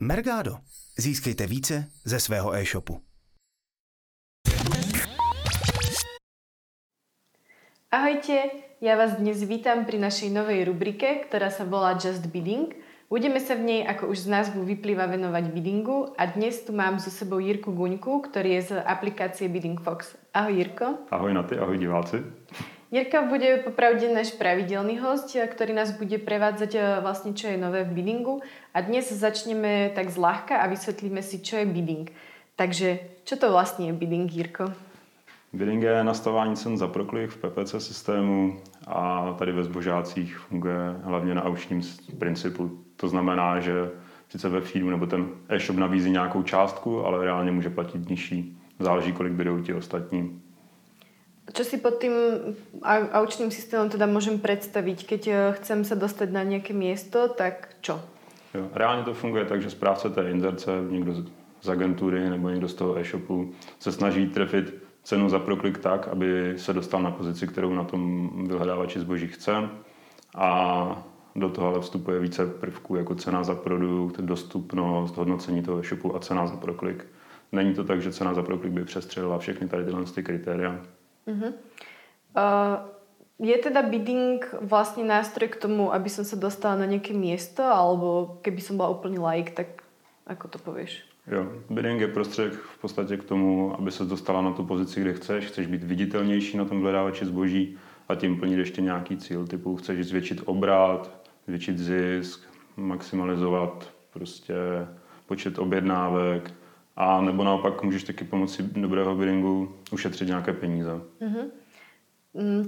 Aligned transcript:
Mergado. 0.00 0.58
Získejte 0.98 1.46
více 1.46 1.88
ze 2.04 2.20
svého 2.20 2.52
e-shopu. 2.54 3.00
Ahojte, 7.88 8.50
ja 8.84 8.92
vás 9.00 9.16
dnes 9.16 9.40
vítam 9.40 9.88
pri 9.88 9.96
našej 9.96 10.28
novej 10.36 10.68
rubrike, 10.68 11.24
ktorá 11.24 11.48
sa 11.48 11.64
volá 11.64 11.96
Just 11.96 12.28
Bidding. 12.28 12.76
Budeme 13.08 13.40
sa 13.40 13.56
v 13.56 13.64
nej, 13.64 13.80
ako 13.88 14.12
už 14.12 14.28
z 14.28 14.28
názvu 14.28 14.68
vyplýva, 14.68 15.08
venovať 15.08 15.48
biddingu 15.54 16.12
a 16.20 16.28
dnes 16.28 16.60
tu 16.60 16.76
mám 16.76 17.00
so 17.00 17.08
sebou 17.08 17.40
Jirku 17.40 17.72
Guňku, 17.72 18.20
ktorý 18.20 18.60
je 18.60 18.76
z 18.76 18.84
aplikácie 18.84 19.48
Bidding 19.48 19.80
Fox. 19.80 20.12
Ahoj 20.36 20.60
Jirko. 20.60 21.08
Ahoj 21.08 21.32
na 21.32 21.48
ty, 21.48 21.56
ahoj 21.56 21.80
diváci. 21.80 22.20
Jirka 22.96 23.28
bude 23.28 23.60
popravde 23.60 24.08
náš 24.08 24.32
pravidelný 24.40 24.96
host, 25.04 25.36
ktorý 25.36 25.76
nás 25.76 25.92
bude 25.92 26.16
prevádzať 26.16 26.72
eh, 26.80 26.82
vlastne, 27.04 27.36
čo 27.36 27.52
je 27.52 27.60
nové 27.60 27.84
v 27.84 27.92
biddingu. 27.92 28.40
A 28.72 28.80
dnes 28.80 29.12
začneme 29.12 29.92
tak 29.92 30.08
zľahka 30.08 30.56
a 30.56 30.64
vysvetlíme 30.64 31.20
si, 31.20 31.44
čo 31.44 31.60
je 31.60 31.68
bidding. 31.68 32.08
Takže, 32.56 33.20
čo 33.28 33.36
to 33.36 33.52
vlastne 33.52 33.92
je 33.92 33.92
bidding, 33.92 34.32
Jirko? 34.32 34.72
Bidding 35.52 35.82
je 35.82 36.04
nastavování 36.04 36.56
cen 36.56 36.78
za 36.78 36.88
proklik 36.88 37.30
v 37.30 37.36
PPC 37.36 37.70
systému 37.78 38.56
a 38.86 39.32
tady 39.38 39.52
ve 39.52 39.64
zbožácích 39.64 40.38
funguje 40.38 40.96
hlavně 41.04 41.34
na 41.34 41.44
aučním 41.44 41.82
principu. 42.18 42.80
To 42.96 43.08
znamená, 43.08 43.60
že 43.60 43.90
sice 44.28 44.48
ve 44.48 44.60
feedu 44.60 44.90
nebo 44.90 45.06
ten 45.06 45.28
e-shop 45.48 45.76
nabízí 45.76 46.10
nějakou 46.10 46.42
částku, 46.42 47.04
ale 47.04 47.24
reálně 47.24 47.52
může 47.52 47.70
platit 47.70 48.08
nižší. 48.08 48.56
Záleží, 48.78 49.12
kolik 49.12 49.32
bydou 49.32 49.60
ti 49.60 49.74
ostatní. 49.74 50.45
Čo 51.52 51.62
si 51.64 51.78
pod 51.78 52.02
tým 52.02 52.12
aučným 53.12 53.54
systémom 53.54 53.86
teda 53.86 54.10
môžem 54.10 54.42
predstaviť? 54.42 54.98
Keď 55.06 55.22
eh, 55.28 55.36
chcem 55.62 55.86
sa 55.86 55.94
dostať 55.94 56.28
na 56.34 56.42
nejaké 56.42 56.74
miesto, 56.74 57.28
tak 57.28 57.78
čo? 57.80 58.02
Jo, 58.54 58.70
reálně 58.74 59.02
to 59.04 59.14
funguje 59.14 59.44
tak, 59.44 59.62
že 59.62 59.70
správce 59.70 60.10
té 60.10 60.30
inzerce, 60.30 60.70
někdo 60.90 61.14
z 61.62 61.68
agentury 61.68 62.30
nebo 62.30 62.48
někdo 62.48 62.68
z 62.68 62.74
toho 62.74 62.98
e-shopu 62.98 63.52
se 63.78 63.92
snaží 63.92 64.26
trefit 64.26 64.74
cenu 65.02 65.28
za 65.28 65.38
proklik 65.38 65.78
tak, 65.78 66.08
aby 66.08 66.54
se 66.56 66.72
dostal 66.72 67.02
na 67.02 67.10
pozici, 67.10 67.46
kterou 67.46 67.74
na 67.74 67.84
tom 67.84 68.30
vyhledávači 68.46 69.00
zboží 69.00 69.26
chce. 69.26 69.52
A 70.34 71.06
do 71.36 71.48
toho 71.48 71.68
ale 71.68 71.80
vstupuje 71.80 72.20
více 72.20 72.46
prvků, 72.46 72.96
jako 72.96 73.14
cena 73.14 73.44
za 73.44 73.54
produkt, 73.54 74.20
dostupnost, 74.20 75.16
hodnocení 75.16 75.62
toho 75.62 75.80
e-shopu 75.80 76.16
a 76.16 76.18
cena 76.18 76.46
za 76.46 76.56
proklik. 76.56 77.06
Není 77.52 77.74
to 77.74 77.84
tak, 77.84 78.02
že 78.02 78.12
cena 78.12 78.34
za 78.34 78.42
proklik 78.42 78.72
by 78.72 78.84
přestřelila 78.84 79.38
všechny 79.38 79.68
tady 79.68 79.84
tyhle 79.84 80.04
ty 80.04 80.22
kritéria. 80.22 80.80
Uh-huh. 81.26 81.52
Uh, 82.36 82.76
je 83.38 83.58
teda 83.58 83.82
bidding 83.82 84.40
vlastne 84.62 85.04
nástroj 85.04 85.48
k 85.52 85.60
tomu, 85.60 85.92
aby 85.92 86.08
som 86.08 86.24
sa 86.24 86.40
dostala 86.40 86.80
na 86.80 86.86
nejaké 86.88 87.12
miesto, 87.12 87.60
alebo 87.60 88.40
keby 88.40 88.60
som 88.64 88.80
bola 88.80 88.96
úplný 88.96 89.20
like, 89.20 89.52
tak 89.52 89.84
ako 90.24 90.48
to 90.48 90.58
povieš? 90.58 91.04
Jo, 91.26 91.52
bidding 91.70 92.00
je 92.00 92.08
prostředek 92.08 92.52
v 92.52 92.78
podstatě 92.80 93.16
k 93.16 93.24
tomu, 93.24 93.74
aby 93.78 93.90
se 93.90 94.04
dostala 94.04 94.42
na 94.42 94.52
tu 94.52 94.64
pozici, 94.64 95.00
kde 95.00 95.12
chceš. 95.12 95.44
Chceš 95.44 95.66
být 95.66 95.84
viditelnější 95.84 96.56
na 96.56 96.64
tom 96.64 96.82
hledávači 96.82 97.26
zboží 97.26 97.78
a 98.08 98.14
tím 98.14 98.40
plnit 98.40 98.58
ještě 98.58 98.80
nějaký 98.80 99.16
cíl, 99.16 99.46
typu 99.46 99.76
chceš 99.76 100.06
zvětšit 100.06 100.42
obrat, 100.44 101.10
zvětšit 101.46 101.78
zisk, 101.78 102.40
maximalizovat 102.76 103.90
prostě 104.10 104.54
počet 105.26 105.58
objednávek, 105.58 106.54
a 106.96 107.20
nebo 107.20 107.44
naopak 107.44 107.82
můžeš 107.82 108.04
taky 108.04 108.24
pomocí 108.24 108.62
dobrého 108.62 109.14
biddingu 109.14 109.72
ušetřit 109.92 110.28
nějaké 110.28 110.52
peníze. 110.52 111.00
Uh-huh. 111.20 111.50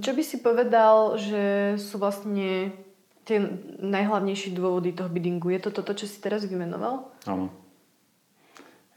Čo 0.01 0.13
by 0.17 0.23
si 0.25 0.41
povedal, 0.41 1.13
že 1.21 1.77
sú 1.77 2.01
vlastne 2.01 2.73
tie 3.21 3.37
najhlavnejší 3.77 4.49
dôvody 4.57 4.97
toho 4.97 5.13
biddingu? 5.13 5.53
Je 5.53 5.61
to 5.61 5.69
toto, 5.69 5.93
čo 5.93 6.09
si 6.09 6.17
teraz 6.17 6.41
vymenoval? 6.41 7.05
Ano. 7.29 7.53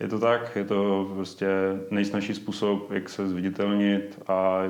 Je 0.01 0.09
to 0.09 0.19
tak, 0.19 0.57
je 0.57 0.65
to 0.65 1.11
prostě 1.15 1.47
nejsnažší 1.91 2.35
způsob, 2.35 2.91
jak 2.91 3.09
se 3.09 3.29
zviditelnit 3.29 4.23
a 4.27 4.65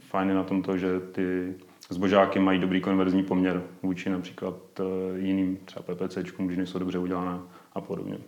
fajn 0.00 0.28
je 0.28 0.34
na 0.34 0.42
tom 0.42 0.62
to, 0.62 0.78
že 0.78 1.00
ty 1.00 1.54
zbožáky 1.88 2.38
mají 2.38 2.60
dobrý 2.60 2.80
konverzní 2.80 3.22
poměr 3.22 3.62
vůči 3.82 4.10
například 4.10 4.56
eh, 4.80 4.84
jiným 5.18 5.56
třeba 5.64 5.94
PPCčkům, 5.94 6.46
když 6.46 6.58
nejsou 6.58 6.78
dobře 6.78 6.98
udělané 6.98 7.38
a 7.72 7.80
podobně. 7.80 8.18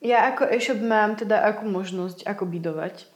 Ja 0.00 0.28
ako 0.28 0.44
e-shop 0.52 0.80
mám 0.84 1.16
teda 1.16 1.40
akú 1.40 1.64
možnosť, 1.68 2.28
ako 2.28 2.44
bydovať? 2.46 3.06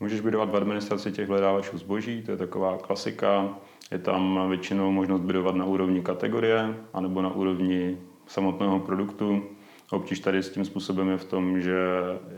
Můžeš 0.00 0.20
bydovat 0.20 0.50
v 0.50 0.56
administraci 0.56 1.12
těch 1.12 1.28
hledávačů 1.28 1.78
zboží, 1.78 2.22
to 2.22 2.30
je 2.30 2.36
taková 2.36 2.78
klasika. 2.78 3.58
Je 3.90 3.98
tam 3.98 4.48
většinou 4.48 4.92
možnost 4.92 5.20
bydovat 5.20 5.54
na 5.54 5.64
úrovni 5.64 6.02
kategorie 6.02 6.74
anebo 6.92 7.22
na 7.22 7.34
úrovni 7.34 7.98
samotného 8.26 8.80
produktu. 8.80 9.42
Obtíž 9.90 10.20
tady 10.20 10.42
s 10.42 10.50
tím 10.50 10.64
způsobem 10.64 11.08
je 11.08 11.16
v 11.16 11.24
tom, 11.24 11.60
že 11.60 11.78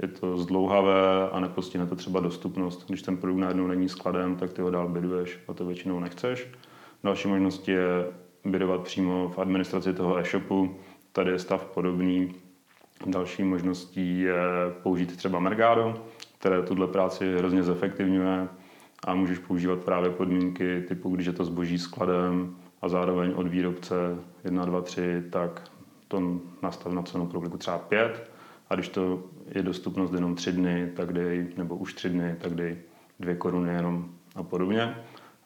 je 0.03 0.09
to 0.09 0.39
zdlouhavé 0.39 1.31
a 1.33 1.41
nepostihne 1.41 1.87
to 1.87 1.97
třeba 1.97 2.21
dostupnost. 2.21 2.87
Když 2.89 3.03
ten 3.03 3.17
produkt 3.17 3.39
najednou 3.39 3.67
není 3.67 3.89
skladem, 3.89 4.37
tak 4.37 4.53
ty 4.53 4.63
ho 4.63 4.71
dál 4.71 4.89
byduješ 4.89 5.39
a 5.49 5.55
to 5.55 5.65
většinou 5.65 6.01
nechceš. 6.01 6.49
Další 7.05 7.29
možnost 7.29 7.69
je 7.69 8.07
bydovat 8.45 8.83
přímo 8.83 9.29
v 9.29 9.39
administraci 9.39 9.95
toho 9.95 10.19
e-shopu. 10.19 10.77
Tady 11.13 11.31
je 11.31 11.39
stav 11.39 11.65
podobný, 11.65 12.35
Další 13.07 13.45
možností 13.45 14.21
je 14.21 14.35
použít 14.83 15.17
třeba 15.17 15.39
Mergado, 15.39 16.07
které 16.39 16.63
tuhle 16.63 16.87
práci 16.87 17.35
hrozně 17.39 17.63
zefektivňuje 17.63 18.49
a 19.05 19.15
můžeš 19.15 19.39
používat 19.39 19.79
právě 19.79 20.11
podmínky 20.11 20.85
typu, 20.89 21.11
když 21.11 21.27
je 21.27 21.33
to 21.33 21.45
zboží 21.45 21.79
skladem 21.79 22.57
a 22.83 22.89
zároveň 22.89 23.33
od 23.37 23.47
výrobce 23.47 23.95
1, 24.45 24.65
2, 24.65 24.81
3, 24.81 25.23
tak 25.31 25.71
to 26.09 26.41
nastav 26.63 26.93
na 26.93 27.03
cenu 27.03 27.27
pro 27.27 27.59
třeba 27.59 27.79
5 27.79 28.31
a 28.71 28.75
když 28.75 28.89
to 28.89 29.23
je 29.55 29.63
dostupnost 29.63 30.13
jenom 30.13 30.35
3 30.35 30.53
dny, 30.53 30.93
tak 30.97 31.13
dej, 31.13 31.47
nebo 31.57 31.77
už 31.77 31.95
3 31.95 32.09
dny, 32.09 32.37
tak 32.41 32.55
dej 32.55 32.79
2 33.21 33.35
koruny 33.35 33.73
jenom 33.73 34.09
a 34.37 34.43
podobně. 34.43 34.95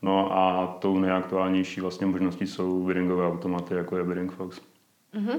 No 0.02 0.38
a 0.38 0.66
tou 0.66 0.98
nejaktuálnější 0.98 1.80
vlastně 1.80 2.06
možností 2.06 2.46
jsou 2.46 2.86
biddingové 2.86 3.26
automaty, 3.26 3.74
jako 3.74 3.96
je 3.96 4.04
Bidding 4.04 4.32
Fox. 4.32 4.60
Mm-hmm. 5.14 5.38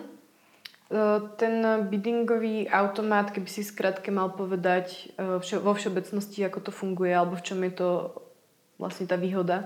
Ten 1.35 1.67
biddingový 1.81 2.69
automat, 2.69 3.31
keby 3.31 3.49
si 3.49 3.63
skrátke 3.63 4.11
mal 4.13 4.29
povedať 4.29 5.17
vo 5.57 5.73
všeobecnosti, 5.73 6.45
ako 6.45 6.59
to 6.59 6.71
funguje, 6.71 7.09
alebo 7.09 7.35
v 7.35 7.41
čom 7.41 7.63
je 7.63 7.71
to 7.71 7.89
vlastně 8.79 9.07
ta 9.07 9.15
výhoda? 9.15 9.63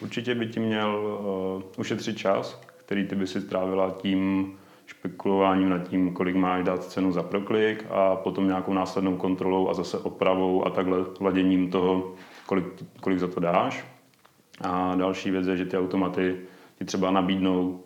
Určitě 0.00 0.34
by 0.34 0.46
ti 0.46 0.60
měl 0.60 0.90
uh, 0.96 1.62
ušetřit 1.78 2.18
čas, 2.18 2.60
který 2.76 3.06
ty 3.06 3.14
by 3.14 3.26
si 3.26 3.40
strávila 3.40 3.90
tím 3.90 4.52
špekulováním 4.86 5.68
nad 5.68 5.88
tím, 5.88 6.12
kolik 6.12 6.36
máš 6.36 6.64
dát 6.64 6.84
cenu 6.84 7.12
za 7.12 7.22
proklik 7.22 7.86
a 7.90 8.16
potom 8.16 8.46
nějakou 8.46 8.72
následnou 8.72 9.16
kontrolou 9.16 9.68
a 9.68 9.74
zase 9.74 9.98
opravou 9.98 10.66
a 10.66 10.70
takhle 10.70 10.98
laděním 11.20 11.70
toho, 11.70 12.14
kolik, 12.46 12.64
kolik 13.00 13.18
za 13.18 13.26
to 13.26 13.40
dáš. 13.40 13.84
A 14.60 14.94
další 14.94 15.30
věc 15.30 15.46
je, 15.46 15.56
že 15.56 15.64
ty 15.64 15.78
automaty 15.78 16.36
ti 16.78 16.84
třeba 16.84 17.10
nabídnou 17.10 17.80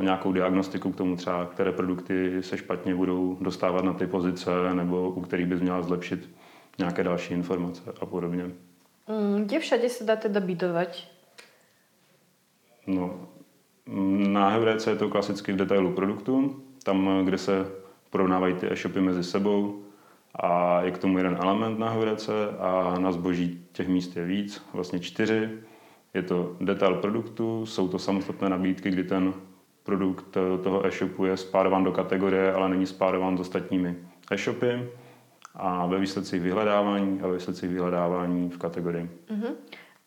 nějakou 0.00 0.32
diagnostiku 0.32 0.92
k 0.92 0.96
tomu 0.96 1.16
třeba, 1.16 1.46
které 1.46 1.72
produkty 1.72 2.42
se 2.42 2.58
špatně 2.58 2.94
budou 2.94 3.36
dostávat 3.40 3.84
na 3.84 3.92
ty 3.92 4.06
pozice 4.06 4.50
nebo 4.74 5.10
u 5.10 5.20
kterých 5.20 5.46
bys 5.46 5.60
měla 5.60 5.82
zlepšit 5.82 6.30
nějaké 6.78 7.04
další 7.04 7.34
informace 7.34 7.82
a 8.00 8.06
podobně. 8.06 8.44
Mm, 9.08 9.44
kde 9.44 9.58
všade 9.58 9.88
se 9.88 10.04
dá 10.04 10.16
teda 10.16 10.40
bydovat? 10.40 10.88
No, 12.86 13.28
na 14.28 14.48
Heurece 14.48 14.90
je 14.90 14.96
to 14.96 15.08
klasicky 15.08 15.52
v 15.52 15.56
detailu 15.56 15.92
produktu, 15.92 16.62
tam, 16.82 17.24
kde 17.24 17.38
se 17.38 17.66
porovnávají 18.10 18.54
ty 18.54 18.72
e-shopy 18.72 19.00
mezi 19.00 19.24
sebou 19.24 19.82
a 20.34 20.80
je 20.82 20.90
k 20.90 20.98
tomu 20.98 21.18
jeden 21.18 21.38
element 21.40 21.78
na 21.78 21.90
Heurece 21.90 22.32
a 22.58 22.98
na 22.98 23.12
zboží 23.12 23.66
těch 23.72 23.88
míst 23.88 24.16
je 24.16 24.24
víc, 24.24 24.62
vlastně 24.72 25.00
čtyři. 25.00 25.48
Je 26.16 26.22
to 26.22 26.56
detail 26.60 26.94
produktu, 26.94 27.66
jsou 27.66 27.88
to 27.88 27.98
samostatné 27.98 28.48
nabídky, 28.48 28.90
kdy 28.90 29.04
ten 29.04 29.34
produkt 29.82 30.36
toho 30.62 30.86
e-shopu 30.86 31.24
je 31.24 31.36
spárován 31.36 31.84
do 31.84 31.92
kategorie, 31.92 32.52
ale 32.52 32.68
není 32.68 32.86
spárován 32.86 33.36
s 33.36 33.40
ostatními 33.40 33.96
e-shopy 34.30 34.88
a 35.54 35.86
ve 35.86 35.98
výsledcích 35.98 36.42
vyhledávání 36.42 37.20
a 37.20 37.26
ve 37.26 37.34
výsledcích 37.34 37.70
vyhledávání 37.70 38.50
v 38.50 38.58
kategorii. 38.58 39.10
Uh-huh. 39.30 39.52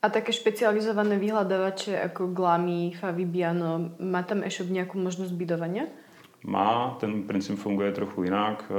A 0.01 0.09
také 0.09 0.33
špecializované 0.33 1.19
vyhľadávače 1.19 1.91
jako 1.91 2.27
Glami, 2.27 2.91
Favibiano, 2.99 3.91
má 3.99 4.23
tam 4.23 4.43
e-shop 4.43 4.69
nějakou 4.69 4.99
možnost 4.99 5.31
bydovania? 5.31 5.83
Má, 6.43 6.97
ten 6.99 7.23
princip 7.23 7.59
funguje 7.59 7.91
trochu 7.91 8.23
jinak. 8.23 8.71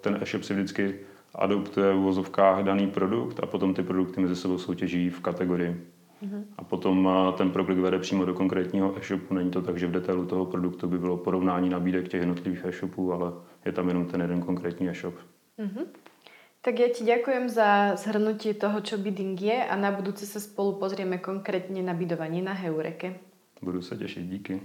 Ten 0.00 0.18
e-shop 0.22 0.42
si 0.42 0.54
vždycky 0.54 0.94
adoptuje 1.34 1.92
v 1.92 1.98
vozovkách 1.98 2.64
daný 2.64 2.86
produkt 2.86 3.40
a 3.42 3.46
potom 3.46 3.74
ty 3.74 3.82
produkty 3.82 4.20
mezi 4.20 4.36
sebou 4.36 4.58
soutěží 4.58 5.10
v 5.10 5.20
kategorii. 5.20 5.95
A 6.56 6.64
potom 6.64 7.08
ten 7.36 7.50
proklik 7.50 7.78
vede 7.78 7.98
přímo 7.98 8.24
do 8.24 8.34
konkrétního 8.34 8.98
e-shopu. 8.98 9.34
Není 9.34 9.50
to 9.50 9.62
tak, 9.62 9.78
že 9.78 9.86
v 9.86 9.90
detailu 9.90 10.26
toho 10.26 10.44
produktu 10.44 10.88
by 10.88 10.98
bylo 10.98 11.16
porovnání 11.16 11.68
nabídek 11.68 12.08
těch 12.08 12.20
jednotlivých 12.20 12.64
e-shopů, 12.64 13.12
ale 13.12 13.32
je 13.64 13.72
tam 13.72 13.88
jenom 13.88 14.06
ten 14.06 14.20
jeden 14.20 14.40
konkrétní 14.40 14.88
e-shop. 14.88 15.14
Uh-huh. 15.58 15.86
Tak 16.66 16.82
ja 16.82 16.90
ti 16.90 17.06
ďakujem 17.06 17.46
za 17.46 17.94
zhrnutie 17.94 18.58
toho, 18.58 18.82
čo 18.82 18.98
bidding 18.98 19.38
je 19.38 19.54
a 19.54 19.76
na 19.78 19.94
budúce 19.94 20.26
sa 20.26 20.42
spolu 20.42 20.82
pozrieme 20.82 21.22
konkrétne 21.22 21.78
na 21.78 21.94
bidovanie 21.94 22.42
na 22.42 22.58
Heureke. 22.58 23.22
Budu 23.62 23.82
se 23.82 23.96
těšit, 23.96 24.26
díky. 24.26 24.60